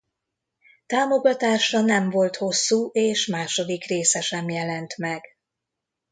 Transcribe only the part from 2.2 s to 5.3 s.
hosszú és második része sem jelent meg.